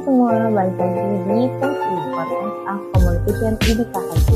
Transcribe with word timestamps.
semua, 0.00 0.48
balik 0.48 0.76
lagi 0.80 1.02
di 1.28 1.40
Posi 1.60 1.94
Podcast 2.08 2.56
of 2.72 2.80
Communication 2.96 3.54
IDKHJ 3.60 4.30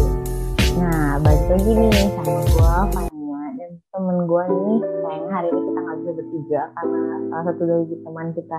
Nah, 0.76 1.16
balik 1.24 1.46
lagi 1.48 1.70
nih 1.72 2.04
sama 2.20 2.40
gue, 2.44 2.76
Fania 2.92 3.44
Dan 3.56 3.72
temen 3.88 4.16
gue 4.28 4.44
nih, 4.44 4.76
kayaknya 4.84 5.30
hari 5.32 5.48
ini 5.48 5.60
kita 5.64 5.80
nggak 5.80 5.96
bisa 5.96 6.10
bertiga 6.20 6.62
Karena 6.76 7.00
salah 7.32 7.44
satu 7.48 7.62
dari 7.64 7.96
teman 7.96 8.28
kita 8.36 8.58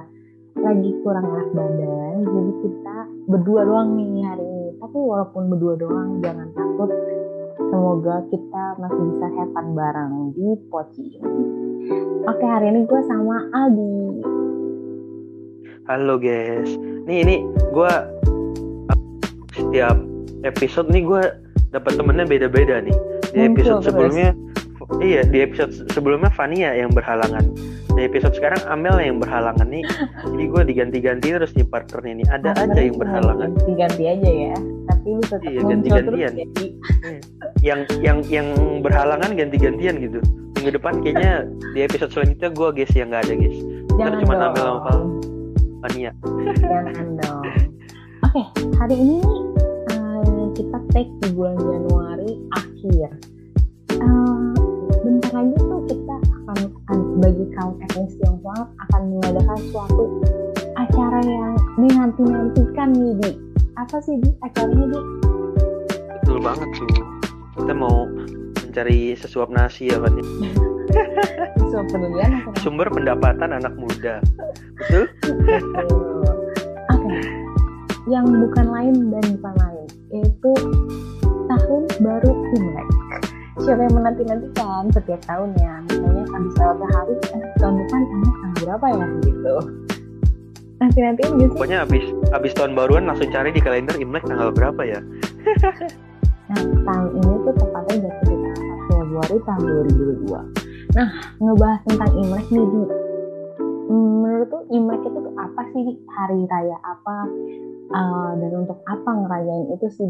lagi 0.55 0.89
kurang 1.03 1.25
enak 1.29 1.49
badan. 1.51 2.15
Jadi 2.25 2.51
kita 2.63 2.97
berdua 3.27 3.61
doang 3.67 3.89
nih 3.99 4.23
hari 4.23 4.45
ini. 4.47 4.71
Tapi 4.79 4.97
walaupun 4.97 5.43
berdua 5.51 5.75
doang, 5.75 6.09
jangan 6.23 6.47
takut. 6.55 6.89
Semoga 7.59 8.23
kita 8.31 8.63
masih 8.79 9.03
bisa 9.13 9.27
fun 9.51 9.67
bareng 9.75 10.31
di 10.31 10.47
Poci 10.71 11.07
Oke, 12.25 12.45
hari 12.47 12.71
ini 12.71 12.87
gue 12.87 13.01
sama 13.03 13.37
Aldi. 13.51 13.95
Halo 15.85 16.17
guys, 16.17 16.65
nih 17.05 17.17
ini 17.21 17.35
gue 17.71 17.91
setiap 19.51 19.97
episode 20.43 20.87
nih 20.89 21.03
gue 21.03 21.21
dapat 21.71 21.95
temennya 21.95 22.25
beda-beda 22.25 22.81
nih. 22.81 22.95
Di 23.29 23.39
episode 23.45 23.83
sebelumnya, 23.83 24.31
iya 24.99 25.21
di 25.21 25.43
episode 25.43 25.71
sebelumnya 25.91 26.31
Fania 26.31 26.71
yang 26.71 26.89
berhalangan. 26.89 27.43
Di 27.95 28.03
episode 28.03 28.35
sekarang 28.35 28.59
Amel 28.67 28.99
yang 28.99 29.17
berhalangan 29.19 29.67
nih. 29.67 29.83
Jadi 30.31 30.43
gue 30.45 30.61
diganti-ganti 30.65 31.27
terus 31.31 31.51
nih 31.55 31.63
partnernya 31.63 32.13
nih. 32.19 32.27
Ada 32.27 32.49
Nah, 32.49 32.63
aja 32.67 32.81
yang 32.81 32.97
berhalangan. 32.99 33.49
Ganti-ganti 33.55 34.03
aja 34.05 34.29
ya. 34.29 34.55
Tapi 34.85 35.07
lu 35.07 35.21
tetap 35.21 35.41
Iya, 35.41 35.59
muncul 35.59 35.69
ganti-gantian. 35.71 36.31
jadi. 36.35 36.65
Yang 37.61 37.79
yang 38.01 38.17
yang 38.27 38.47
berhalangan 38.81 39.31
ganti-gantian 39.33 39.95
gitu. 39.99 40.19
Minggu 40.55 40.71
depan 40.75 40.99
kayaknya 40.99 41.33
di 41.71 41.79
episode 41.83 42.11
selanjutnya 42.11 42.49
gue 42.51 42.69
guys 42.73 42.93
yang 42.93 43.07
nggak 43.11 43.23
ada 43.23 43.33
guys. 43.35 43.57
Ntar 43.61 43.95
Jangan 43.95 44.19
cuma. 44.19 44.33
Amel 44.35 44.51
sama 44.55 44.93
Fania. 45.85 46.09
Jangan 46.65 47.07
dong. 47.21 47.45
Oke, 48.25 48.41
hari 48.81 48.95
ini 48.97 49.21
eh, 49.93 50.45
kita 50.57 50.81
take 50.89 51.13
di 51.21 51.29
bulan 51.37 51.61
Januari 51.61 52.41
akhir. 52.57 53.09
Eh, 53.93 54.37
bentar 55.05 55.29
lagi 55.29 55.53
tuh 55.61 55.81
kita 55.85 56.15
akan, 56.25 56.59
akan 56.73 56.97
bagi 57.21 57.45
kaum 57.53 57.77
etnis 57.85 58.17
Tionghoa 58.17 58.65
akan 58.65 59.01
mengadakan 59.13 59.59
suatu 59.69 60.05
acara 60.73 61.21
yang 61.21 61.53
dinanti-nantikan 61.77 62.89
nih 62.89 63.13
di 63.21 63.31
apa 63.77 64.01
sih 64.01 64.17
di 64.17 64.33
acaranya 64.41 64.89
di 64.89 64.99
Betul 66.17 66.41
banget 66.41 66.69
tuh. 66.81 66.89
Kita 67.61 67.73
mau 67.77 68.09
mencari 68.75 69.15
sesuap 69.15 69.55
nasi 69.55 69.87
ya 69.87 69.95
pedulian 71.95 72.43
atau 72.43 72.51
Sumber 72.59 72.91
pendapatan 72.91 73.55
anak 73.55 73.71
muda. 73.79 74.19
Betul? 74.75 75.07
Oke, 76.91 77.19
yang 78.11 78.27
bukan 78.27 78.67
lain 78.67 79.15
dan 79.15 79.23
bukan 79.39 79.55
lain 79.63 79.87
yaitu 80.11 80.51
tahun 81.47 81.83
baru 82.03 82.31
Imlek. 82.51 82.87
Siapa 83.63 83.79
yang 83.79 83.95
menanti-nantikan 83.95 84.91
setiap 84.91 85.23
tahunnya? 85.23 85.71
Misalnya 85.87 86.23
habis 86.35 86.53
lewat 86.59 86.79
hari, 86.91 87.15
eh, 87.31 87.43
tahun 87.63 87.75
depan 87.79 88.01
Imlek 88.11 88.35
tanggal 88.35 88.59
berapa 88.59 88.85
ya 88.91 89.05
gitu. 89.23 89.55
Nanti-nantiin 90.83 91.31
gitu. 91.39 91.53
Pokoknya 91.55 91.87
abis 91.87 92.03
abis 92.35 92.51
tahun 92.59 92.75
baruan 92.75 93.07
langsung 93.07 93.31
cari 93.31 93.55
di 93.55 93.63
kalender 93.63 93.95
Imlek 93.95 94.27
tanggal 94.27 94.51
berapa 94.51 94.83
ya? 94.83 94.99
Nah, 96.45 96.61
tahun 96.61 97.09
ini 97.17 97.35
tuh 97.41 97.53
tepatnya 97.57 97.95
jatuh 98.05 98.24
di 99.35 99.41
tanggal 99.43 99.83
1 99.83 99.83
Februari 99.83 99.91
tahun 99.91 100.47
2022. 100.55 100.95
Nah, 100.95 101.09
ngebahas 101.43 101.81
tentang 101.83 102.11
Imlek 102.15 102.47
nih, 102.47 102.63
Di. 102.63 102.81
Hmm, 103.85 104.13
Menurut 104.23 104.47
tuh 104.47 104.63
Imlek 104.71 105.01
itu 105.03 105.19
tuh 105.19 105.33
apa 105.35 105.61
sih? 105.75 105.85
Hari 106.07 106.39
raya 106.47 106.77
apa? 106.81 107.17
Eh, 107.85 108.31
dan 108.39 108.51
untuk 108.55 108.79
apa 108.87 109.09
ngerayain 109.11 109.67
itu 109.75 109.87
sih? 109.91 110.07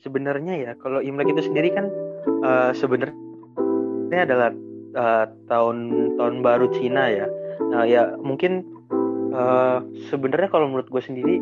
Sebenarnya 0.00 0.54
ya 0.56 0.72
kalau 0.80 1.04
Imlek 1.04 1.30
itu 1.36 1.46
sendiri 1.46 1.70
kan 1.76 1.86
eh, 2.26 2.70
sebenarnya 2.74 4.20
adalah 4.26 4.50
eh, 4.96 5.24
tahun 5.46 6.34
baru 6.40 6.66
Cina 6.74 7.06
ya. 7.12 7.26
Nah 7.70 7.84
ya 7.86 8.16
mungkin 8.18 8.64
eh, 9.30 9.78
sebenarnya 10.10 10.48
kalau 10.50 10.72
menurut 10.72 10.88
gue 10.90 11.02
sendiri 11.04 11.36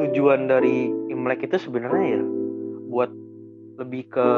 tujuan 0.00 0.48
dari 0.48 0.88
Imlek 1.12 1.44
itu 1.46 1.60
sebenarnya 1.60 2.18
ya 2.18 2.22
buat 2.88 3.10
lebih 3.80 4.04
ke 4.12 4.28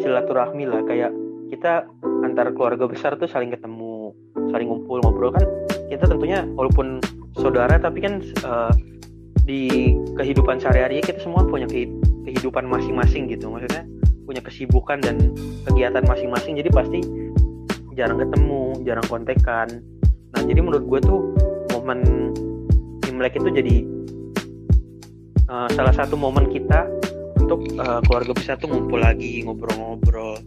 silaturahmi 0.00 0.64
lah. 0.64 0.80
Kayak 0.86 1.12
kita 1.52 1.84
antar 2.24 2.54
keluarga 2.56 2.88
besar 2.88 3.18
tuh 3.20 3.28
saling 3.28 3.52
ketemu, 3.52 4.16
saling 4.48 4.68
ngumpul 4.70 5.02
ngobrol 5.04 5.34
kan. 5.34 5.44
Kita 5.92 6.08
tentunya 6.08 6.48
walaupun 6.56 7.02
saudara 7.36 7.76
tapi 7.76 8.00
kan 8.00 8.24
eh, 8.24 8.72
di 9.44 9.92
kehidupan 10.16 10.62
sehari-hari 10.62 11.02
kita 11.04 11.20
semua 11.20 11.44
punya 11.44 11.68
kehi- 11.68 11.92
kehidupan 12.24 12.64
masing-masing 12.64 13.28
gitu. 13.28 13.52
Maksudnya 13.52 13.84
punya 14.24 14.40
kesibukan 14.40 15.02
dan 15.04 15.36
kegiatan 15.68 16.04
masing-masing. 16.08 16.56
Jadi 16.56 16.70
pasti 16.72 17.00
jarang 17.92 18.16
ketemu 18.16 18.80
jarang 18.88 19.06
kontekan. 19.10 19.68
Nah 20.32 20.40
jadi 20.48 20.64
menurut 20.64 20.84
gue 20.88 21.00
tuh 21.04 21.20
momen 21.76 22.32
Imlek 23.12 23.36
itu 23.36 23.52
jadi 23.52 23.76
eh, 25.52 25.68
salah 25.76 25.92
satu 25.92 26.16
momen 26.16 26.48
kita 26.48 26.88
untuk 27.52 27.76
eh, 27.76 28.00
keluarga 28.08 28.32
besar 28.32 28.54
tuh 28.56 28.72
ngumpul 28.72 28.96
lagi 28.96 29.44
ngobrol-ngobrol 29.44 30.40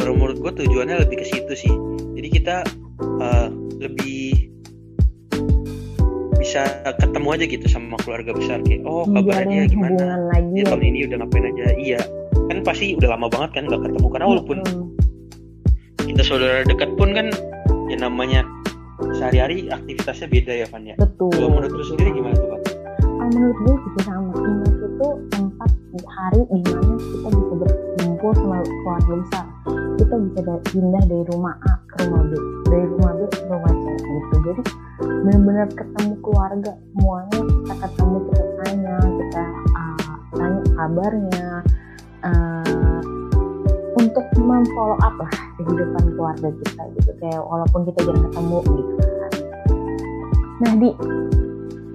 baru 0.00 0.12
menurut 0.16 0.38
gue 0.40 0.52
tujuannya 0.64 1.04
lebih 1.04 1.20
ke 1.20 1.26
situ 1.28 1.52
sih 1.52 1.74
jadi 2.16 2.28
kita 2.32 2.56
eh, 3.20 3.48
lebih 3.84 4.48
bisa 6.40 6.64
ketemu 6.96 7.28
aja 7.36 7.44
gitu 7.44 7.66
sama 7.68 8.00
keluarga 8.00 8.32
besar 8.32 8.64
kayak 8.64 8.80
oh 8.88 9.04
kabarnya 9.04 9.68
Menjalin 9.68 9.68
gimana 9.68 10.04
lagi 10.32 10.48
ya 10.56 10.62
ya. 10.64 10.66
tahun 10.72 10.82
ini 10.88 10.98
udah 11.04 11.16
ngapain 11.20 11.44
aja 11.44 11.66
iya 11.76 12.00
kan 12.48 12.58
pasti 12.64 12.96
udah 12.96 13.08
lama 13.12 13.26
banget 13.28 13.50
kan 13.52 13.62
nggak 13.68 13.82
ketemu 13.84 14.06
karena 14.08 14.26
walaupun 14.26 14.58
Hmm. 14.64 14.88
kita 16.08 16.24
saudara 16.24 16.64
dekat 16.64 16.88
pun 16.96 17.12
kan 17.12 17.28
ya 17.92 18.00
namanya 18.00 18.48
sehari-hari 19.12 19.68
aktivitasnya 19.68 20.24
beda 20.32 20.52
ya 20.64 20.66
Van 20.72 20.88
ya 20.88 20.96
Betul. 20.96 21.28
kalau 21.36 21.48
menurut 21.52 21.72
lu 21.76 21.84
sendiri 21.84 22.10
gimana 22.16 22.32
tuh 22.32 22.48
Van? 22.48 22.62
Kalau 22.96 23.28
menurut 23.28 23.56
gue 23.60 23.74
juga 23.76 24.00
sama. 24.08 24.32
Imlek 24.32 24.72
itu 24.88 25.08
tempat 25.28 25.70
hari 26.06 26.40
di 26.52 26.60
mana 26.70 26.94
kita 27.00 27.28
bisa 27.32 27.54
berkumpul 27.58 28.30
sama 28.36 28.56
keluarga 28.62 29.14
besar. 29.24 29.46
Kita 29.98 30.14
bisa 30.14 30.40
da- 30.46 30.64
pindah 30.70 31.02
dari 31.08 31.24
rumah 31.34 31.54
A 31.66 31.72
ke 31.90 31.94
rumah 32.06 32.22
B, 32.28 32.32
dari 32.70 32.86
rumah 32.86 33.12
B 33.16 33.20
ke 33.32 33.40
rumah 33.50 33.72
C 33.74 33.84
gitu. 33.98 34.36
Jadi 34.46 34.62
benar-benar 34.98 35.68
ketemu 35.74 36.12
keluarga 36.22 36.72
semuanya 36.94 37.40
kita 37.42 37.74
ketemu 37.86 38.16
kita 38.26 38.44
tanya 38.58 38.96
kita 39.02 39.44
uh, 39.74 40.16
tanya 40.34 40.60
kabarnya 40.74 41.48
uh, 42.26 43.00
untuk 43.98 44.24
memfollow 44.38 44.98
up 45.02 45.14
lah 45.18 45.34
kehidupan 45.58 46.04
keluarga 46.14 46.48
kita 46.54 46.82
gitu 46.98 47.10
kayak 47.18 47.42
walaupun 47.42 47.80
kita 47.90 47.98
jarang 48.06 48.24
ketemu 48.30 48.58
gitu. 48.62 48.92
Nah 50.58 50.72
di, 50.74 50.90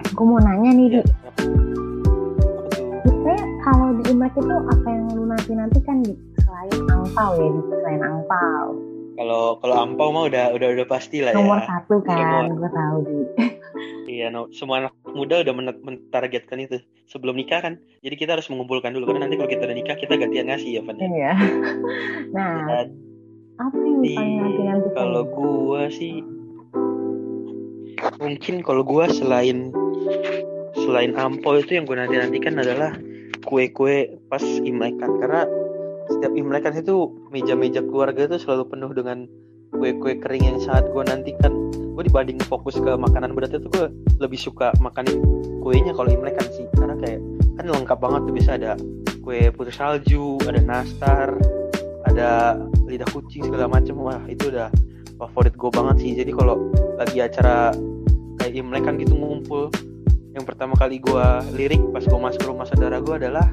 gue 0.08 0.24
mau 0.24 0.40
nanya 0.40 0.70
nih 0.72 0.86
di, 0.88 1.00
Imlek 4.04 4.34
itu 4.36 4.52
apa 4.52 4.88
yang 4.88 5.04
lu 5.16 5.24
nanti 5.24 5.52
nanti 5.56 5.78
kan 5.80 5.96
di 6.04 6.12
selain 6.44 6.76
angpau 6.92 7.30
ya 7.40 7.48
di 7.48 7.60
selain 7.72 8.00
angpau 8.04 8.64
kalau 9.14 9.62
kalau 9.62 9.76
ampau 9.78 10.08
mah 10.10 10.26
udah 10.26 10.44
udah 10.58 10.68
udah 10.74 10.86
pasti 10.90 11.22
lah 11.22 11.30
nomor 11.32 11.62
ya 11.62 11.66
satu 11.70 12.02
kan 12.02 12.18
Nomor. 12.18 12.44
gue 12.58 12.70
tahu 12.74 12.98
di. 13.06 13.18
Iya 14.04 14.30
no, 14.30 14.46
semua 14.54 14.78
anak 14.84 14.94
muda 15.10 15.42
udah 15.42 15.54
men- 15.56 15.80
mentargetkan 15.82 16.60
itu. 16.60 16.78
Sebelum 17.10 17.34
nikah 17.34 17.64
kan 17.64 17.80
jadi 18.04 18.14
kita 18.14 18.30
harus 18.36 18.46
mengumpulkan 18.52 18.92
dulu 18.94 19.10
karena 19.10 19.26
nanti 19.26 19.40
kalau 19.40 19.50
kita 19.50 19.64
udah 19.66 19.76
nikah 19.76 19.96
kita 19.98 20.14
gantian 20.20 20.46
ngasih 20.52 20.70
ya 20.78 20.82
Van 20.84 20.96
ya. 21.00 21.08
Iya. 21.08 21.32
Nah 22.36 22.54
Jadi, 22.68 22.92
apa 23.58 23.76
yang 23.80 23.98
paling 24.02 24.36
nanti 24.38 24.62
nanti 24.66 24.88
kalau 24.92 25.22
gua 25.26 25.82
sih 25.88 26.20
mungkin 28.20 28.54
kalau 28.60 28.82
gua 28.84 29.08
selain 29.08 29.72
selain 30.74 31.14
ampau 31.16 31.56
itu 31.58 31.78
yang 31.78 31.86
gue 31.88 31.96
nanti 31.96 32.18
nantikan 32.18 32.60
adalah 32.60 32.92
kue-kue 33.44 34.18
pas 34.32 34.42
imlekan. 34.42 35.20
Karena 35.20 35.46
setiap 36.10 36.32
imlekan 36.36 36.74
itu 36.76 37.12
meja-meja 37.32 37.80
keluarga 37.84 38.28
itu 38.28 38.40
selalu 38.40 38.68
penuh 38.72 38.90
dengan 38.92 39.28
kue-kue 39.72 40.18
kering 40.20 40.44
yang 40.44 40.58
sangat 40.60 40.88
gue 40.90 41.02
nantikan. 41.04 41.52
Gue 41.94 42.02
dibanding 42.10 42.42
fokus 42.50 42.74
ke 42.74 42.90
makanan 42.98 43.38
berat 43.38 43.54
itu 43.54 43.70
gue 43.70 43.86
lebih 44.18 44.40
suka 44.40 44.74
makanin 44.82 45.22
kuenya 45.62 45.94
kalau 45.94 46.10
imlekan 46.10 46.48
sih. 46.50 46.66
Karena 46.74 46.98
kayak 46.98 47.20
kan 47.60 47.64
lengkap 47.70 47.98
banget 48.00 48.20
tuh. 48.26 48.34
Bisa 48.34 48.50
ada 48.58 48.72
kue 49.22 49.48
putri 49.54 49.72
salju 49.72 50.36
ada 50.44 50.60
nastar 50.60 51.38
ada 52.04 52.60
lidah 52.88 53.06
kucing 53.14 53.46
segala 53.46 53.70
macam. 53.70 53.94
Wah 54.02 54.20
itu 54.26 54.50
udah 54.50 54.68
favorit 55.20 55.54
gue 55.54 55.70
banget 55.70 55.96
sih. 56.02 56.12
Jadi 56.18 56.32
kalau 56.34 56.68
lagi 56.98 57.22
acara 57.22 57.70
kayak 58.42 58.60
imlek 58.60 58.82
kan 58.84 58.98
gitu 58.98 59.14
ngumpul 59.14 59.70
yang 60.34 60.42
pertama 60.42 60.74
kali 60.74 60.98
gue 60.98 61.26
lirik 61.54 61.80
pas 61.94 62.02
gue 62.02 62.18
masuk 62.18 62.42
rumah 62.50 62.66
saudara 62.66 62.98
gue 62.98 63.14
adalah 63.14 63.46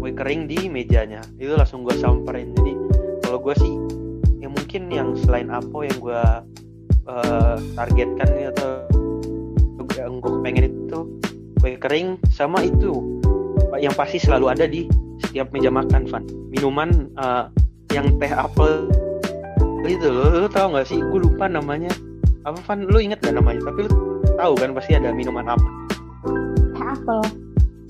kue 0.00 0.12
kering 0.12 0.48
di 0.48 0.68
mejanya. 0.68 1.20
Itu 1.36 1.60
langsung 1.60 1.84
gue 1.84 1.92
samperin. 2.00 2.56
Jadi 2.56 2.72
kalau 3.20 3.38
gue 3.40 3.54
sih 3.60 3.72
ya 4.40 4.48
mungkin 4.48 4.88
yang 4.88 5.12
selain 5.20 5.52
apa 5.52 5.76
yang 5.84 5.96
gue 6.00 6.22
eh, 7.08 7.56
targetkan 7.76 8.28
atau 8.56 8.70
yang 9.94 10.18
gue 10.24 10.32
pengen 10.40 10.72
itu 10.72 10.98
kue 11.60 11.76
kering 11.76 12.16
sama 12.32 12.64
itu 12.64 13.20
yang 13.76 13.92
pasti 13.92 14.20
selalu 14.20 14.46
ada 14.52 14.64
di 14.64 14.88
setiap 15.28 15.52
meja 15.52 15.68
makan 15.68 16.08
Van. 16.08 16.24
Minuman 16.54 17.10
uh, 17.18 17.50
yang 17.90 18.06
teh 18.22 18.30
apel 18.30 18.86
itu 19.82 20.08
lo, 20.08 20.46
lo 20.46 20.48
tau 20.48 20.72
gak 20.72 20.88
sih? 20.88 20.96
Gue 20.96 21.26
lupa 21.26 21.50
namanya. 21.50 21.90
Apa 22.46 22.56
Van? 22.70 22.86
Lo 22.86 23.02
inget 23.02 23.18
gak 23.18 23.34
namanya? 23.34 23.66
Tapi 23.66 23.90
lo 23.90 24.13
tahu 24.38 24.52
kan 24.58 24.70
pasti 24.74 24.92
ada 24.98 25.10
minuman 25.14 25.46
apa. 25.48 25.68
Teh 26.74 26.84
apel. 26.84 27.20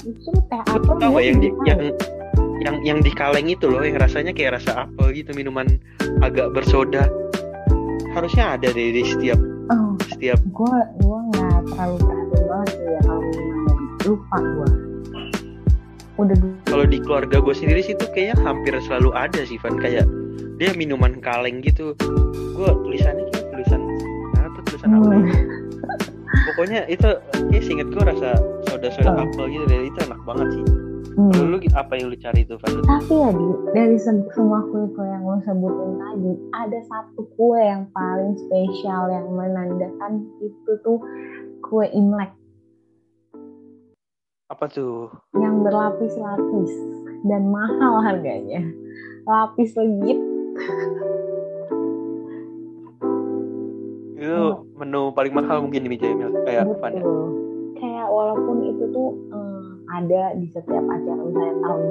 Itu 0.04 0.30
teh 0.48 0.60
apel 0.68 0.94
gak 1.00 1.22
yang 1.24 1.38
di, 1.40 1.48
yang 1.64 1.80
yang 2.64 2.76
yang 2.84 2.98
di 3.04 3.12
kaleng 3.12 3.50
itu 3.50 3.68
loh 3.68 3.84
yang 3.84 4.00
rasanya 4.00 4.32
kayak 4.32 4.60
rasa 4.60 4.88
apel 4.88 5.12
gitu 5.12 5.32
minuman 5.36 5.80
agak 6.24 6.52
bersoda. 6.52 7.08
Harusnya 8.14 8.54
ada 8.54 8.70
deh 8.70 8.94
di 8.94 9.02
setiap 9.02 9.40
oh, 9.72 9.96
setiap 10.10 10.40
gue 10.52 10.78
gue 11.00 11.18
nggak 11.34 11.58
terlalu 11.72 11.96
perhatian 11.98 12.44
banget 12.48 12.68
sih 12.70 12.88
ya 12.88 13.00
kalau 13.04 13.22
minuman 13.22 13.76
lupa 14.04 14.36
gue 14.38 14.70
udah 16.14 16.36
kalau 16.70 16.84
di 16.86 16.98
keluarga 17.02 17.36
gue 17.42 17.54
sendiri 17.56 17.80
sih 17.82 17.94
tuh 17.98 18.06
kayaknya 18.14 18.38
hampir 18.46 18.74
selalu 18.86 19.10
ada 19.18 19.40
sih 19.42 19.58
Van. 19.58 19.74
Kayak 19.82 20.06
dia 20.62 20.70
minuman 20.78 21.18
kaleng 21.18 21.58
gitu. 21.64 21.98
Gue 22.54 22.70
tulisannya 22.86 23.26
kayak 23.34 23.46
tulisan 23.50 23.80
nah 24.38 24.46
tuh 24.54 24.62
tulisan 24.70 24.88
hmm. 24.94 24.98
apa 25.02 25.10
ya? 25.10 25.22
pokoknya 26.52 26.80
itu 26.90 27.08
kayak 27.50 27.64
singkat 27.64 27.88
gue 27.90 28.04
rasa 28.04 28.38
soda-soda 28.70 29.10
oh. 29.14 29.22
apel 29.24 29.44
gitu 29.50 29.64
deh 29.70 29.80
itu 29.88 29.98
enak 30.06 30.20
banget 30.26 30.48
sih 30.60 30.66
Hmm. 31.14 31.30
Lu, 31.46 31.62
apa 31.78 31.94
yang 31.94 32.10
lu 32.10 32.18
cari 32.18 32.42
itu, 32.42 32.58
Van? 32.58 32.74
Tapi 32.82 33.14
ya, 33.14 33.30
di, 33.30 33.46
dari 33.70 33.96
semua 34.02 34.66
kue-kue 34.66 35.06
yang 35.06 35.22
lu 35.22 35.38
sebutin 35.46 35.94
tadi, 35.94 36.32
ada 36.58 36.78
satu 36.90 37.22
kue 37.38 37.62
yang 37.62 37.86
paling 37.94 38.34
spesial 38.34 39.06
yang 39.14 39.30
menandakan 39.30 40.26
itu 40.42 40.74
tuh 40.82 40.98
kue 41.62 41.86
Imlek. 41.94 42.34
Apa 44.50 44.66
tuh? 44.66 45.06
Yang 45.38 45.54
berlapis-lapis 45.62 46.72
dan 47.30 47.46
mahal 47.46 48.02
harganya. 48.02 48.66
Lapis 49.22 49.70
legit. 49.78 50.18
itu 54.24 54.63
menu 54.84 55.10
paling 55.16 55.32
mahal 55.32 55.64
mungkin 55.64 55.80
di 55.80 55.88
meja 55.88 56.06
Emil 56.12 56.30
kayak 56.44 56.68
apa 56.68 56.86
ya? 56.92 57.02
Kayak 57.80 58.06
walaupun 58.12 58.56
itu 58.68 58.84
tuh 58.92 59.16
um, 59.32 59.80
ada 59.88 60.36
di 60.36 60.46
setiap 60.52 60.84
acara 60.84 61.20
misalnya 61.24 61.56
tahun 61.64 61.82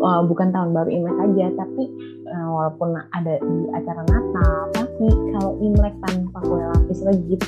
uh, 0.00 0.22
bukan 0.24 0.48
tahun 0.50 0.70
baru 0.72 0.88
Imlek 0.88 1.18
aja 1.20 1.46
tapi 1.60 1.84
uh, 2.32 2.48
walaupun 2.48 2.96
ada 3.12 3.34
di 3.38 3.58
acara 3.76 4.02
Natal 4.08 4.56
tapi 4.72 5.06
kalau 5.36 5.52
Imlek 5.60 5.94
tanpa 6.00 6.38
kue 6.40 6.64
lapis 6.64 7.04
legit 7.04 7.42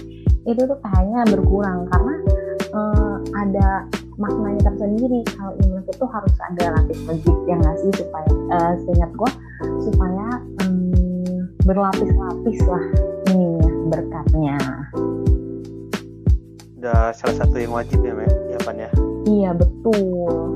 itu 0.46 0.60
tuh 0.62 0.78
kayaknya 0.84 1.26
berkurang. 1.32 1.90
Karena 1.90 2.14
uh, 2.76 3.16
ada 3.34 3.68
maknanya 4.20 4.62
tersendiri 4.70 5.24
kalau 5.34 5.56
Imlek 5.64 5.88
itu 5.88 6.06
harus 6.06 6.34
ada 6.52 6.64
lapis 6.76 7.00
legit 7.08 7.36
yang 7.48 7.58
nggak 7.64 7.76
sih? 7.80 7.90
Supaya 7.96 8.30
uh, 8.52 8.72
seingat 8.84 9.10
gue 9.16 9.32
supaya 9.88 10.26
um, 10.62 10.92
berlapis-lapis 11.64 12.60
lah 12.68 13.15
berkatnya. 13.86 14.58
Udah 16.76 17.10
salah 17.16 17.36
satu 17.42 17.56
yang 17.58 17.72
wajib 17.74 17.98
ya 18.02 18.12
Mek 18.14 18.30
ya 18.52 18.58
Pan 18.62 18.76
ya? 18.78 18.90
Iya 19.26 19.50
betul. 19.56 20.54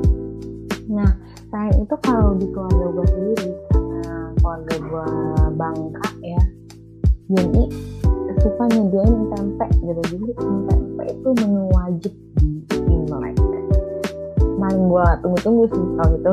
Nah 0.91 1.11
selain 1.51 1.75
itu 1.83 1.97
kalau 2.07 2.39
di 2.39 2.47
keluarga 2.55 2.87
gue 2.95 3.07
sendiri 3.11 3.51
karena 3.75 4.15
keluarga 4.39 4.75
gue 4.79 5.07
bangka 5.59 6.09
ya 6.23 6.43
jadi 7.31 7.63
suka 8.41 8.65
nyediain 8.71 9.23
tempe 9.35 9.67
gitu 9.83 10.03
jadi 10.15 10.29
tempe 10.39 11.03
itu 11.11 11.29
menu 11.43 11.63
wajib 11.75 12.13
di 12.39 12.49
Imlek. 12.87 13.35
Paling 14.39 14.85
gue 14.87 15.07
tunggu-tunggu 15.27 15.65
sih 15.71 15.85
kalau 15.99 16.11
gitu. 16.15 16.33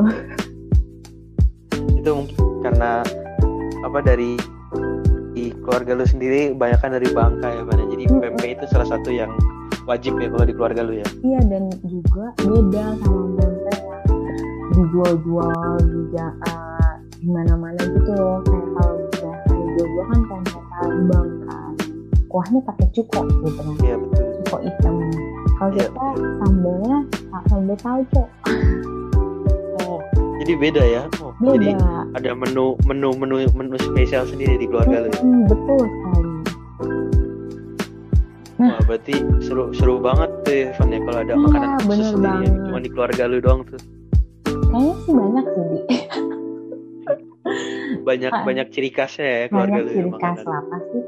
Itu 1.98 2.10
mungkin 2.14 2.38
karena 2.62 3.02
apa 3.82 3.98
dari 4.02 4.38
keluarga 5.68 6.00
lu 6.00 6.06
sendiri 6.08 6.56
banyak 6.56 6.80
kan 6.80 6.96
dari 6.96 7.12
Bangka 7.12 7.44
ya 7.52 7.62
Bana. 7.68 7.84
jadi 7.92 8.04
mm 8.08 8.24
-hmm. 8.24 8.54
itu 8.56 8.64
salah 8.72 8.88
satu 8.88 9.12
yang 9.12 9.28
wajib 9.84 10.16
ya 10.16 10.32
kalau 10.32 10.44
di 10.48 10.54
keluarga 10.56 10.80
lu 10.80 10.96
ya? 10.96 11.06
Iya 11.20 11.40
dan 11.44 11.68
juga 11.84 12.32
beda 12.40 12.84
sama 13.04 13.24
tempe 13.36 13.72
yang 13.76 14.02
dijual-jual 14.72 15.76
di 15.84 16.16
uh, 16.16 16.92
di 17.20 17.28
mana-mana 17.28 17.80
gitu 17.84 18.12
loh. 18.16 18.40
Kayak 18.48 18.68
kalau 18.80 18.96
udah 18.96 19.34
dijual-jual 19.44 20.04
kan 20.08 20.20
talibang 20.72 21.28
kan 21.44 21.72
kuahnya 22.32 22.60
pakai 22.64 22.86
cuko 22.96 23.20
gitu. 23.28 23.48
Kan 23.52 23.76
iya 23.84 23.96
betul. 24.00 24.24
Cuko 24.40 24.56
hitam. 24.64 24.94
Kalau 25.60 25.70
iya, 25.76 25.84
kita 25.84 26.08
sambalnya 26.40 26.96
sambal 27.48 27.76
tauco 27.80 28.22
oh 29.82 29.98
jadi 30.38 30.52
beda 30.54 30.82
ya? 30.84 31.02
oh 31.24 31.27
beda. 31.40 31.54
jadi 31.54 31.70
ada 32.18 32.30
menu 32.34 32.74
menu 32.84 33.08
menu 33.18 33.36
menu 33.54 33.76
spesial 33.78 34.26
sendiri 34.26 34.58
di 34.58 34.66
keluarga 34.66 35.06
hmm, 35.06 35.06
lu 35.06 35.46
betul 35.50 35.82
sekali 35.86 36.28
Nah, 38.58 38.74
Wah, 38.74 38.82
berarti 38.90 39.14
seru 39.38 39.70
seru 39.70 40.02
banget 40.02 40.34
tuh 40.42 40.50
ya, 40.50 40.68
Van 40.74 40.90
ya 40.90 40.98
kalau 41.06 41.18
ada 41.22 41.30
iya, 41.30 41.44
makanan 41.46 41.70
khusus 41.78 42.06
sendiri 42.10 42.42
yang 42.42 42.56
cuma 42.66 42.78
di 42.82 42.90
keluarga 42.90 43.22
lu 43.30 43.38
doang 43.38 43.62
tuh. 43.62 43.78
Kayaknya 44.50 44.94
sih 44.98 45.12
banyak 45.14 45.44
sih, 45.46 45.62
Di. 45.62 45.78
banyak 48.08 48.32
uh, 48.34 48.42
banyak 48.42 48.66
ciri 48.74 48.90
khasnya 48.90 49.26
ya 49.30 49.46
keluarga 49.46 49.78
banyak 49.78 49.86
lu. 49.86 49.90
Ya, 49.94 49.94
ciri 49.94 50.12
khas 50.18 50.40
lah 50.42 50.62
pasti 50.74 50.98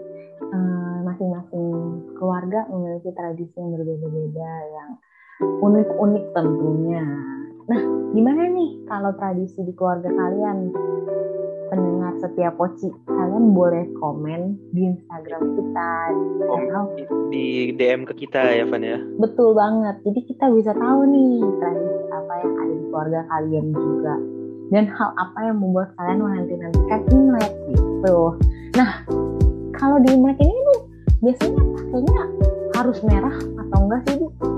uh, 0.46 0.96
masing-masing 1.10 1.66
keluarga 2.14 2.60
memiliki 2.70 3.10
tradisi 3.18 3.56
yang 3.58 3.70
berbeda-beda 3.74 4.52
yang 4.70 4.90
unik-unik 5.42 6.24
tentunya. 6.30 7.06
Nah, 7.70 7.80
gimana 8.10 8.50
nih 8.50 8.82
kalau 8.90 9.14
tradisi 9.14 9.62
di 9.62 9.70
keluarga 9.78 10.10
kalian? 10.10 10.74
pendengar 11.70 12.12
setiap 12.18 12.58
poci 12.58 12.90
kalian 13.06 13.54
boleh 13.54 13.86
komen 14.02 14.58
di 14.74 14.90
Instagram 14.90 15.54
kita 15.54 15.90
di, 16.98 17.02
di 17.30 17.46
DM 17.78 18.02
ke 18.02 18.26
kita 18.26 18.42
ya 18.58 18.66
Van 18.66 18.82
ya? 18.82 18.98
Betul 19.22 19.54
banget. 19.54 20.02
Jadi 20.02 20.20
kita 20.26 20.50
bisa 20.50 20.74
tahu 20.74 21.06
nih 21.06 21.38
tradisi 21.62 22.02
apa 22.10 22.32
yang 22.42 22.52
ada 22.58 22.74
di 22.74 22.84
keluarga 22.90 23.20
kalian 23.30 23.66
juga. 23.70 24.14
Dan 24.70 24.84
hal 24.86 25.10
apa 25.18 25.38
yang 25.46 25.56
membuat 25.62 25.94
kalian 25.98 26.18
menanti-nantikan 26.26 27.00
Imlek 27.10 27.52
gitu. 27.70 28.18
Nah 28.74 28.90
kalau 29.78 29.96
di 30.02 30.10
Imlek 30.10 30.38
ini 30.42 30.58
tuh 30.74 30.80
biasanya 31.22 31.62
pakainya 31.62 32.22
harus 32.74 32.98
merah 33.06 33.36
atau 33.38 33.78
enggak 33.86 34.00
sih 34.10 34.18
atau 34.18 34.48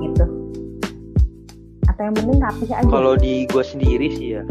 yang 2.08 2.14
penting 2.16 2.38
rapi 2.42 2.64
aja 2.70 2.88
kalau 2.88 3.14
di 3.14 3.46
gue 3.46 3.64
sendiri 3.64 4.08
sih 4.14 4.28
ya. 4.40 4.44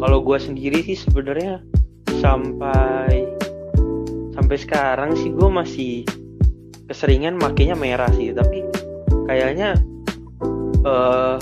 Kalau 0.00 0.18
gue 0.24 0.38
sendiri 0.40 0.82
sih 0.82 0.96
sebenarnya 0.96 1.60
sampai 2.20 3.28
sampai 4.34 4.56
sekarang 4.56 5.14
sih 5.16 5.30
gue 5.32 5.48
masih 5.48 6.04
keseringan 6.88 7.36
makainya 7.38 7.76
merah 7.76 8.08
sih. 8.16 8.32
Tapi 8.32 8.64
kayaknya 9.28 9.78
uh, 10.84 11.36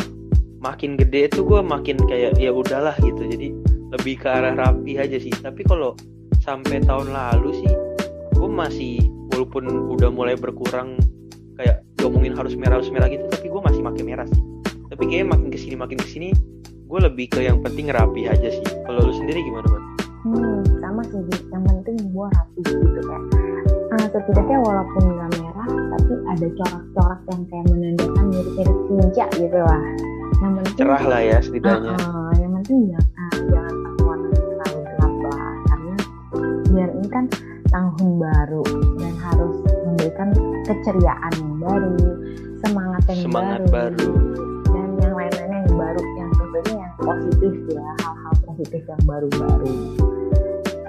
makin 0.58 0.98
gede 0.98 1.30
tuh 1.32 1.46
gue 1.46 1.60
makin 1.62 1.96
kayak 2.06 2.37
ya 2.37 2.50
udahlah 2.50 2.94
gitu. 3.00 3.22
Jadi 3.26 3.54
lebih 3.88 4.20
ke 4.20 4.28
arah 4.28 4.54
rapi 4.54 4.98
aja 4.98 5.16
sih. 5.16 5.32
Tapi 5.32 5.64
kalau 5.64 5.94
sampai 6.42 6.80
tahun 6.84 7.12
lalu 7.12 7.64
sih 7.64 7.72
gue 8.38 8.50
masih 8.50 9.02
walaupun 9.34 9.68
udah 9.92 10.08
mulai 10.08 10.34
berkurang 10.38 10.96
kayak 11.58 11.82
ngomongin 12.00 12.32
harus 12.32 12.54
merah 12.54 12.78
harus 12.78 12.88
merah 12.88 13.10
gitu 13.10 13.26
tapi 13.28 13.50
gue 13.50 13.60
masih 13.60 13.82
makin 13.82 14.04
merah 14.06 14.26
sih 14.30 14.48
tapi 14.99 15.14
kayaknya 15.14 15.31
makin 15.31 15.49
ke 15.55 15.59
sini 15.62 15.75
makin 15.78 15.99
ke 16.02 16.09
sini 16.11 16.28
gue 16.90 16.99
lebih 16.99 17.31
ke 17.31 17.47
yang 17.47 17.62
penting 17.62 17.87
rapi 17.87 18.26
aja 18.26 18.50
sih. 18.50 18.67
Kalau 18.83 19.07
lu 19.07 19.14
sendiri 19.14 19.47
gimana 19.47 19.71
man? 19.71 19.83
Hmm, 20.26 20.59
sama 20.83 21.07
sih 21.07 21.23
yang 21.55 21.62
penting 21.62 22.02
gue 22.11 22.26
rapi 22.26 22.61
gitu 22.67 23.00
kan 23.07 23.23
uh, 23.95 24.07
setidaknya 24.11 24.59
walaupun 24.59 25.02
nggak 25.07 25.31
merah 25.38 25.71
tapi 25.71 26.14
ada 26.35 26.47
corak-corak 26.50 27.21
yang 27.31 27.43
kayak 27.47 27.67
menandakan 27.71 28.25
mirip-mirip 28.26 28.78
senja 28.90 29.25
gitu 29.38 29.59
lah. 29.62 29.83
Yang 30.43 30.52
penting 30.59 30.75
cerah 30.83 31.05
lah 31.07 31.21
ya 31.23 31.38
setidaknya. 31.47 31.95
Uh, 31.95 32.02
uh, 32.02 32.33
yang 32.43 32.52
penting 32.59 32.78
ya 32.90 32.99
uh, 32.99 33.38
jangan 33.55 33.75
warna 34.02 34.28
terlalu 34.35 34.81
gelap 34.83 35.14
lah. 35.31 35.50
Karena 35.71 35.97
biar 36.75 36.90
ini 36.90 37.07
kan 37.07 37.25
tahun 37.71 38.09
baru 38.19 38.64
dan 38.99 39.14
harus 39.23 39.55
memberikan 39.62 40.28
keceriaan 40.67 41.33
yang 41.38 41.55
baru 41.62 41.95
semangat 42.67 43.02
yang 43.07 43.19
semangat 43.23 43.62
baru, 43.71 43.95
baru 43.95 44.48
positif 46.99 47.52
ya 47.71 47.87
hal-hal 48.02 48.35
positif 48.45 48.83
yang 48.85 49.02
baru-baru 49.07 49.73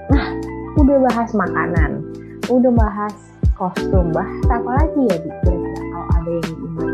nah 0.10 0.26
udah 0.82 0.98
bahas 1.06 1.30
makanan 1.38 1.92
udah 2.50 2.72
bahas 2.74 3.16
kostum 3.54 4.10
bahas 4.10 4.44
apa 4.50 4.72
lagi 4.74 5.02
ya 5.06 5.18
di 5.22 5.30
kira-kira 5.46 5.82
kalau 5.94 6.08
ada 6.18 6.30
yang 6.30 6.48
diingat 6.50 6.92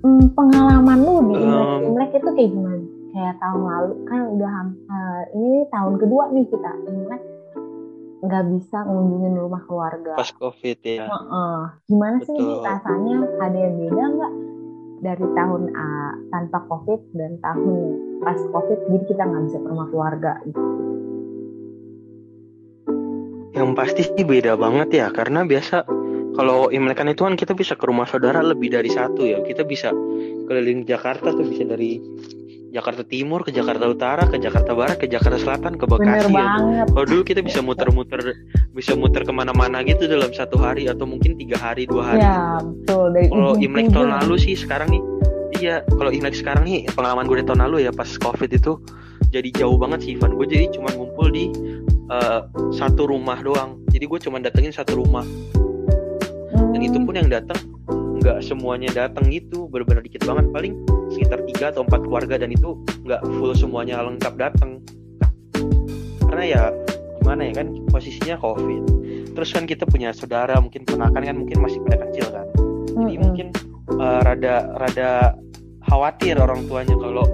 hmm, 0.00 0.24
pengalaman 0.32 0.98
lu 1.04 1.14
di 1.28 1.34
Imlek, 1.36 1.68
um, 1.68 1.80
Imlek 1.92 2.10
itu 2.16 2.30
kayak 2.32 2.50
gimana 2.50 2.84
kayak 3.12 3.34
tahun 3.44 3.62
lalu 3.68 3.92
kan 4.08 4.20
udah 4.32 4.52
uh, 4.88 5.22
ini 5.36 5.58
tahun 5.68 5.94
kedua 6.00 6.24
nih 6.32 6.46
kita 6.48 6.72
Imlek 6.88 7.22
nggak 8.22 8.44
bisa 8.54 8.86
ngunjungin 8.86 9.34
rumah 9.34 9.66
keluarga. 9.66 10.14
Pas 10.14 10.30
covid 10.30 10.78
ya. 10.86 11.10
Uh 11.10 11.14
-uh. 11.26 11.58
Gimana 11.90 12.22
sih 12.22 12.30
ini 12.38 12.54
rasanya? 12.62 13.18
Ada 13.42 13.58
yang 13.58 13.74
beda 13.82 14.04
nggak 14.14 14.32
dari 15.02 15.26
tahun 15.34 15.62
A 15.74 16.14
tanpa 16.30 16.62
covid 16.70 17.02
dan 17.18 17.34
tahun 17.42 17.78
pas 18.22 18.38
covid? 18.54 18.78
Jadi 18.86 19.04
kita 19.10 19.22
nggak 19.26 19.42
bisa 19.50 19.58
ke 19.58 19.68
rumah 19.68 19.86
keluarga 19.90 20.32
gitu. 20.46 20.62
Yang 23.52 23.70
pasti 23.76 24.02
sih 24.06 24.24
beda 24.24 24.56
banget 24.56 24.88
ya, 24.94 25.06
karena 25.12 25.44
biasa 25.44 25.84
kalau 26.32 26.72
Imlek 26.72 26.96
kan 26.96 27.10
itu 27.12 27.28
kan 27.28 27.36
kita 27.36 27.52
bisa 27.52 27.76
ke 27.76 27.84
rumah 27.84 28.08
saudara 28.08 28.40
lebih 28.40 28.72
dari 28.72 28.88
satu 28.88 29.26
ya. 29.26 29.42
Kita 29.44 29.66
bisa 29.66 29.92
keliling 30.48 30.88
Jakarta 30.88 31.34
tuh 31.34 31.44
bisa 31.44 31.68
dari 31.68 32.00
Jakarta 32.72 33.04
Timur 33.04 33.44
ke 33.44 33.52
Jakarta 33.52 33.84
Utara 33.84 34.24
ke 34.24 34.40
Jakarta 34.40 34.72
Barat 34.72 34.96
ke 34.96 35.04
Jakarta 35.04 35.36
Selatan 35.36 35.76
ke 35.76 35.84
Bekasi 35.84 36.32
ya. 36.32 36.88
Kalau 36.88 37.04
dulu 37.04 37.20
kita 37.20 37.44
bisa 37.44 37.60
muter-muter 37.60 38.32
bisa 38.72 38.96
muter 38.96 39.22
ke 39.22 39.32
mana-mana 39.32 39.84
gitu 39.84 40.08
dalam 40.08 40.32
satu 40.32 40.56
hari 40.56 40.88
atau 40.88 41.04
mungkin 41.04 41.36
tiga 41.36 41.60
hari 41.60 41.84
dua 41.84 42.16
hari. 42.16 42.24
Ya 42.24 42.56
betul. 42.60 43.12
Kalau 43.28 43.54
Imlek 43.60 43.92
tahun 43.92 44.10
lalu 44.24 44.34
sih 44.40 44.56
sekarang 44.56 44.88
nih 44.88 45.02
iya 45.60 45.74
kalau 45.86 46.10
Imlek 46.10 46.34
sekarang 46.34 46.64
nih 46.64 46.88
pengalaman 46.96 47.28
gue 47.28 47.44
di 47.44 47.46
tahun 47.46 47.68
lalu 47.68 47.86
ya 47.86 47.92
pas 47.92 48.08
COVID 48.08 48.50
itu 48.50 48.80
jadi 49.28 49.48
jauh 49.52 49.76
banget 49.76 50.08
sih 50.08 50.10
Ivan. 50.16 50.40
Gue 50.40 50.48
jadi 50.48 50.72
cuma 50.72 50.88
ngumpul 50.92 51.28
di 51.32 51.52
uh, 52.08 52.48
satu 52.72 53.08
rumah 53.08 53.40
doang. 53.44 53.80
Jadi 53.92 54.04
gue 54.08 54.18
cuma 54.24 54.40
datengin 54.40 54.72
satu 54.72 55.00
rumah. 55.00 55.24
Dan 56.52 56.80
itu 56.80 56.96
hmm. 56.96 57.06
pun 57.08 57.14
yang 57.16 57.28
datang 57.28 57.60
nggak 58.22 58.38
semuanya 58.38 58.86
datang 58.94 59.26
gitu 59.34 59.66
benar-benar 59.66 60.06
dikit 60.06 60.22
banget 60.22 60.46
paling 60.54 60.78
sekitar 61.10 61.42
tiga 61.42 61.74
atau 61.74 61.82
empat 61.82 62.06
keluarga 62.06 62.38
dan 62.38 62.54
itu 62.54 62.78
nggak 63.02 63.18
full 63.34 63.50
semuanya 63.50 63.98
lengkap 63.98 64.38
datang 64.38 64.78
karena 66.30 66.44
ya 66.46 66.62
gimana 67.22 67.46
ya 67.46 67.62
kan 67.62 67.68
posisinya 67.86 68.36
covid. 68.42 68.82
Terus 69.32 69.48
kan 69.54 69.64
kita 69.64 69.86
punya 69.86 70.10
saudara 70.10 70.58
mungkin 70.58 70.82
ponakan 70.82 71.22
kan 71.22 71.36
mungkin 71.38 71.62
masih 71.62 71.78
pada 71.86 72.02
kecil 72.10 72.26
kan. 72.34 72.46
Jadi 72.52 72.98
mm 72.98 73.06
-hmm. 73.06 73.22
mungkin 73.22 73.46
uh, 74.02 74.20
rada 74.26 74.66
rada 74.76 75.38
khawatir 75.86 76.34
orang 76.42 76.66
tuanya 76.66 76.98
kalau 76.98 77.24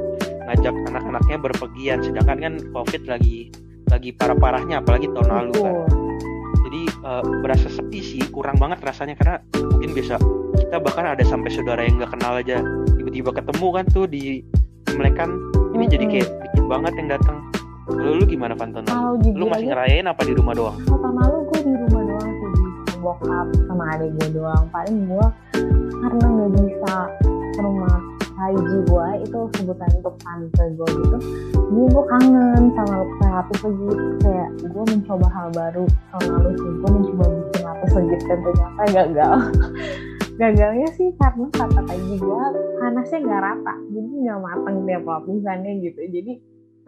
ngajak 0.52 0.75
anak-anaknya 0.92 1.37
berpergian. 1.40 1.99
Sedangkan 2.04 2.38
kan 2.38 2.54
covid 2.76 3.09
lagi 3.09 3.49
lagi 3.88 4.12
parah-parahnya 4.12 4.85
apalagi 4.85 5.09
tahun 5.16 5.28
lalu 5.33 5.57
kan. 5.57 5.76
Jadi 6.68 6.83
uh, 7.00 7.25
berasa 7.40 7.73
sepi 7.73 8.04
sih 8.04 8.23
kurang 8.28 8.61
banget 8.61 8.85
rasanya. 8.85 9.16
Karena 9.16 9.40
mungkin 9.57 9.97
bisa 9.97 10.21
kita 10.61 10.76
bahkan 10.85 11.16
ada 11.16 11.25
sampai 11.25 11.49
saudara 11.49 11.80
yang 11.80 11.97
nggak 11.97 12.12
kenal 12.12 12.37
aja. 12.37 12.61
Tiba-tiba 13.00 13.33
ketemu 13.33 13.66
kan 13.73 13.85
tuh 13.88 14.04
di 14.04 14.45
Imlekan 14.88 15.30
ini 15.76 15.85
hmm. 15.85 15.92
jadi 15.92 16.04
kayak 16.09 16.28
dikit 16.49 16.64
banget 16.66 16.92
yang 16.97 17.09
datang 17.12 17.48
lu 17.88 18.11
lu 18.21 18.25
gimana 18.28 18.52
Panton? 18.52 18.85
Lu 19.33 19.49
masih 19.49 19.73
ngerayain 19.73 20.04
apa 20.04 20.21
di 20.28 20.33
rumah 20.37 20.52
doang? 20.52 20.76
Tahun 20.85 21.14
lalu 21.16 21.38
gue 21.49 21.61
di 21.64 21.75
rumah 21.75 22.02
doang 22.04 22.30
sih 22.33 22.49
di 22.52 22.95
bokap 23.00 23.47
sama 23.64 23.85
adik 23.97 24.11
gue 24.21 24.28
doang. 24.37 24.64
Paling 24.68 24.97
gue 25.09 25.26
karena 26.04 26.25
nggak 26.28 26.50
bisa 26.52 26.95
ke 27.57 27.61
rumah 27.64 27.97
Haiji 28.38 28.78
gue 28.87 29.09
itu 29.26 29.40
sebutan 29.59 29.90
untuk 29.99 30.14
tante 30.23 30.64
gue 30.78 30.88
gitu 30.95 31.18
jadi 31.59 31.85
gue 31.90 32.04
kangen 32.07 32.62
sama 32.71 32.97
lapis 33.26 33.61
legit 33.66 33.99
kayak 34.23 34.50
gue 34.62 34.85
mencoba 34.95 35.26
hal 35.35 35.49
baru 35.50 35.85
tahun 36.14 36.26
lalu 36.38 36.50
sih 36.54 36.71
gue 36.78 36.90
mencoba 36.95 37.25
bikin 37.35 37.62
lapis 37.66 37.92
legit 37.99 38.21
dan 38.30 38.38
ternyata 38.47 38.83
gagal 38.95 39.37
gagalnya 40.40 40.88
sih 40.95 41.09
karena 41.18 41.47
kata 41.50 41.80
tadi 41.83 42.14
gue 42.14 42.45
panasnya 42.78 43.18
nggak 43.26 43.42
rata 43.42 43.75
jadi 43.90 44.11
nggak 44.23 44.38
mateng 44.38 44.76
tiap 44.87 45.02
lapisannya 45.02 45.73
gitu 45.83 46.00
jadi 46.07 46.33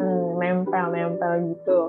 hmm, 0.01 0.41
nempel 0.41 0.87
nempel 0.89 1.33
gitu. 1.53 1.81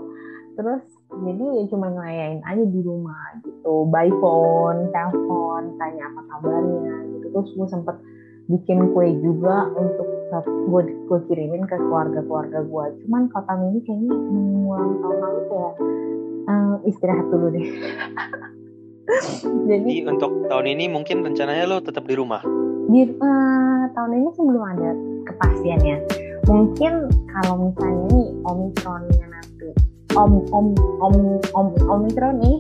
Terus 0.60 0.84
jadi 1.12 1.44
ya 1.44 1.64
cuma 1.72 1.88
ngelayain 1.92 2.44
aja 2.44 2.64
di 2.68 2.80
rumah 2.84 3.40
gitu. 3.42 3.88
By 3.88 4.12
phone 4.20 4.92
telepon 4.92 5.80
tanya 5.80 6.12
apa 6.12 6.22
kabarnya 6.36 6.96
gitu. 7.16 7.28
Terus 7.32 7.50
gue 7.56 7.68
sempet 7.72 7.96
bikin 8.52 8.92
kue 8.92 9.16
juga 9.24 9.72
untuk 9.80 10.08
gue 10.68 10.82
gue 11.08 11.20
kirimin 11.28 11.64
ke 11.68 11.76
keluarga 11.76 12.24
keluarga 12.24 12.60
gue 12.64 12.86
cuman 13.04 13.28
kota 13.32 13.52
ini 13.60 13.80
kayaknya 13.84 14.12
mengulang 14.16 14.96
tahun 15.04 15.18
lalu 15.20 15.42
kayak 15.52 15.76
uh, 16.48 16.76
istirahat 16.88 17.28
dulu 17.32 17.48
deh. 17.52 17.68
Jadi 19.72 20.08
untuk 20.08 20.48
tahun 20.48 20.68
ini 20.78 20.88
mungkin 20.88 21.24
rencananya 21.26 21.68
lo 21.68 21.84
tetap 21.84 22.08
di 22.08 22.16
rumah? 22.16 22.40
Di 22.88 23.02
uh, 23.20 23.84
tahun 23.92 24.12
ini 24.24 24.28
sih 24.36 24.44
belum 24.44 24.64
ada 24.64 24.90
kepastiannya. 25.28 25.96
Mungkin 26.50 26.94
kalau 27.30 27.70
misalnya 27.70 28.06
nih 28.10 28.30
omikronnya 28.50 29.26
nanti. 29.30 29.70
Om 30.18 30.32
om 30.50 30.68
om 30.98 31.16
om 31.54 31.68
omikron 31.86 32.42
nih 32.42 32.58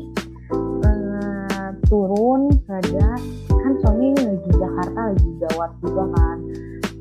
uh, 0.85 1.69
turun 1.89 2.53
reda. 2.69 3.17
Kan 3.49 3.73
soalnya 3.81 4.21
lagi 4.21 4.51
Jakarta 4.53 4.99
lagi 5.09 5.29
gawat 5.41 5.71
juga 5.81 6.03
kan. 6.13 6.37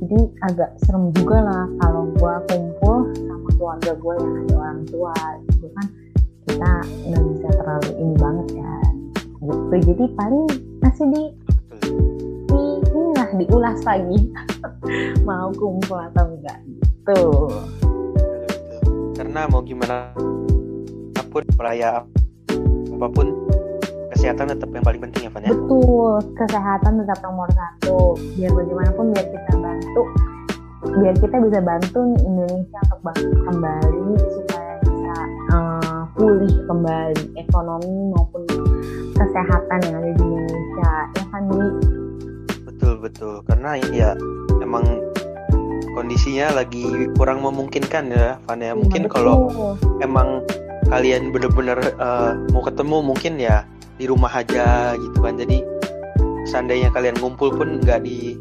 Jadi 0.01 0.21
agak 0.49 0.71
serem 0.81 1.13
juga 1.13 1.45
lah 1.45 1.65
kalau 1.85 2.09
gue 2.17 2.35
kumpul 2.49 3.13
sama 3.13 3.49
keluarga 3.61 3.93
gue 4.01 4.15
yang 4.17 4.35
ada 4.41 4.55
orang 4.57 4.81
tua 4.89 5.17
gitu 5.53 5.67
kan. 5.77 5.87
Kita 6.49 6.73
nggak 7.13 7.25
bisa 7.37 7.49
terlalu 7.61 7.91
ini 8.01 8.15
banget 8.17 8.47
ya. 8.57 8.75
Gitu. 9.21 9.77
Jadi 9.85 10.05
paling 10.17 10.45
masih 10.81 11.07
di 11.13 11.23
di 12.49 12.63
inilah 12.89 13.31
diulas 13.37 13.79
lagi. 13.85 14.33
Mau 15.29 15.53
kumpul 15.55 16.01
atau 16.01 16.25
enggak 16.33 16.70
gitu 17.11 17.51
karena 19.19 19.47
mau 19.51 19.63
gimana 19.67 20.15
apa 21.19 21.29
pun 21.29 21.43
perayaan 21.55 22.07
apa 22.95 23.07
pun 23.11 23.27
kesehatan 24.15 24.53
tetap 24.53 24.69
yang 24.75 24.85
paling 24.85 25.01
penting 25.01 25.23
ya 25.29 25.31
Van 25.33 25.45
ya? 25.45 25.53
Betul. 25.55 26.21
Kesehatan 26.37 26.93
tetap 27.01 27.19
nomor 27.25 27.49
satu. 27.57 28.19
Biar 28.37 28.53
bagaimanapun 28.53 29.17
biar 29.17 29.27
kita 29.33 29.53
bantu. 29.57 30.03
Biar 31.01 31.15
kita 31.17 31.37
bisa 31.41 31.59
bantu 31.65 31.99
Indonesia 32.21 32.79
untuk 32.85 33.01
bangkit 33.01 33.31
kembali 33.49 34.09
supaya 34.35 34.73
bisa 34.85 35.17
uh, 35.57 36.03
pulih 36.17 36.55
kembali 36.69 37.25
ekonomi 37.41 37.97
maupun 38.13 38.43
kesehatan 39.17 39.79
yang 39.89 39.95
ada 40.01 40.11
di 40.13 40.21
Indonesia. 40.21 40.93
Ya 41.17 41.25
kan 41.33 41.43
betul 42.69 42.93
betul. 43.01 43.35
Karena 43.49 43.71
ya 43.89 44.11
emang 44.61 44.85
kondisinya 46.01 46.49
lagi 46.57 47.13
kurang 47.21 47.45
memungkinkan 47.45 48.09
ya 48.09 48.41
Van 48.49 48.65
ya. 48.65 48.73
Iya, 48.73 48.81
mungkin 48.81 49.03
ya, 49.05 49.09
kalau 49.13 49.37
emang 50.01 50.41
kalian 50.89 51.29
bener-bener 51.29 51.77
uh, 52.01 52.33
mau 52.57 52.65
ketemu 52.65 53.05
mungkin 53.05 53.37
ya 53.37 53.69
di 54.01 54.09
rumah 54.09 54.33
aja 54.33 54.97
gitu 54.97 55.21
kan. 55.21 55.37
Jadi 55.37 55.61
seandainya 56.49 56.89
kalian 56.89 57.21
ngumpul 57.21 57.53
pun 57.53 57.85
nggak 57.85 58.01
di 58.01 58.41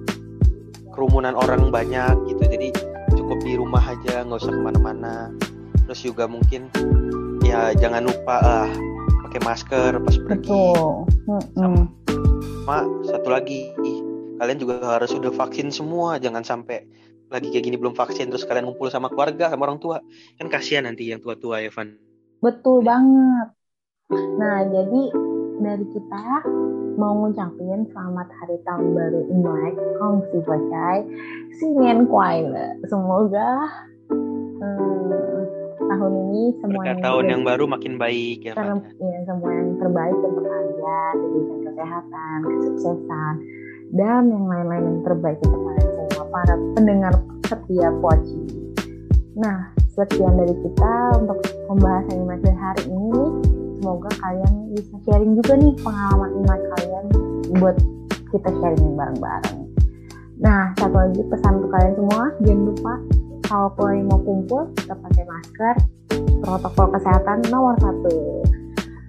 kerumunan 0.95 1.35
orang 1.35 1.67
banyak 1.67 2.15
gitu. 2.31 2.47
Jadi 2.47 2.71
cukup 3.19 3.43
di 3.43 3.59
rumah 3.59 3.83
aja 3.83 4.23
nggak 4.23 4.39
usah 4.39 4.55
ke 4.55 4.61
mana-mana. 4.63 5.35
Terus 5.83 5.99
juga 5.99 6.31
mungkin 6.31 6.71
ya 7.43 7.75
jangan 7.75 8.07
lupa 8.07 8.39
uh, 8.39 8.71
pakai 9.27 9.39
masker 9.43 9.91
pas 9.99 10.15
pergi. 10.15 10.47
Sama, 10.47 11.43
sama 12.63 12.77
satu 13.03 13.29
lagi, 13.35 13.73
kalian 14.39 14.57
juga 14.63 14.79
harus 14.79 15.11
sudah 15.11 15.33
vaksin 15.33 15.73
semua, 15.73 16.21
jangan 16.21 16.45
sampai 16.45 16.87
lagi 17.29 17.53
kayak 17.53 17.65
gini 17.69 17.77
belum 17.77 17.93
vaksin 17.93 18.33
terus 18.33 18.43
kalian 18.43 18.69
ngumpul 18.69 18.89
sama 18.89 19.07
keluarga 19.13 19.53
sama 19.53 19.69
orang 19.69 19.79
tua. 19.79 20.01
Kan 20.36 20.50
kasihan 20.50 20.89
nanti 20.89 21.09
yang 21.09 21.21
tua-tua 21.21 21.62
Evan. 21.62 21.95
Betul 22.41 22.81
banget. 22.81 23.53
Nah 24.41 24.65
jadi 24.65 25.01
dari 25.59 25.86
kita 25.93 26.24
mau 27.00 27.15
ngucapin 27.15 27.88
selamat 27.91 28.27
hari 28.43 28.57
tahun 28.63 28.95
baru 28.95 29.21
Imlek 29.31 29.75
Kong 30.00 30.24
Si 30.31 30.38
Bacai 30.43 30.98
Singen 31.59 32.07
Kuai 32.07 32.43
semoga 32.88 33.51
hmm, 34.12 35.43
tahun 35.79 36.13
ini 36.27 36.43
semua 36.59 36.83
yang 36.88 37.00
tahun 37.03 37.25
yang 37.31 37.43
baru 37.48 37.63
makin 37.67 37.95
baik 37.95 38.51
ya, 38.51 38.53
ter, 38.55 38.67
ya 39.00 39.19
semua 39.27 39.51
yang 39.51 39.71
terbaik 39.79 40.17
untuk 40.19 40.43
kalian 40.48 41.13
diberikan 41.24 41.59
kesehatan 41.71 42.38
kesuksesan 42.48 43.33
dan 43.95 44.21
yang 44.27 44.45
lain-lain 44.48 44.83
yang 44.83 45.01
terbaik 45.03 45.39
untuk 45.43 45.62
kalian 45.71 45.88
para 46.29 46.53
pendengar 46.77 47.13
setiap 47.45 47.93
Poci 48.00 48.39
nah 49.39 49.71
sekian 50.00 50.33
dari 50.39 50.55
kita 50.63 50.93
untuk 51.19 51.38
pembahasan 51.67 52.24
Imlek 52.24 52.55
hari 52.55 52.83
ini. 52.88 53.24
Semoga 53.79 54.12
kalian 54.19 54.53
bisa 54.75 54.95
sharing 55.07 55.33
juga 55.39 55.53
nih 55.59 55.74
pengalaman 55.83 56.31
Imlek 56.39 56.62
kalian 56.75 57.05
buat 57.59 57.75
kita 58.31 58.50
sharing 58.63 58.95
bareng-bareng. 58.95 59.59
Nah 60.39 60.71
satu 60.79 60.95
lagi 60.95 61.21
pesan 61.27 61.59
untuk 61.59 61.71
kalian 61.75 61.93
semua 62.00 62.24
jangan 62.43 62.63
lupa 62.71 62.93
kalau 63.50 63.69
kalian 63.75 64.07
mau 64.07 64.19
kumpul 64.24 64.62
kita 64.79 64.93
pakai 64.95 65.24
masker 65.27 65.75
protokol 66.43 66.88
kesehatan 66.95 67.38
nomor 67.51 67.75
satu. 67.83 68.15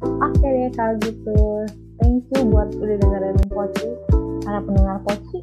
Oke 0.01 0.47
deh 0.47 0.71
kalau 0.75 0.95
gitu 1.07 1.39
thank 2.03 2.27
you 2.35 2.41
buat 2.51 2.71
udah 2.75 2.97
dengerin 2.99 3.39
Poci 3.47 3.89
para 4.43 4.59
pendengar 4.65 4.99
Poci 5.07 5.39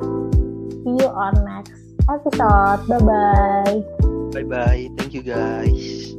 see 0.88 1.04
you 1.04 1.10
on 1.10 1.34
next 1.44 1.84
episode. 2.10 2.88
Bye 2.88 3.00
bye 3.00 3.84
bye 4.32 4.44
bye 4.44 4.90
thank 4.98 5.14
you 5.14 5.24
guys 5.24 6.16